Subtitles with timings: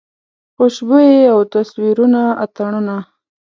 [0.55, 2.97] خوشبويي او تصویرونه اتڼونه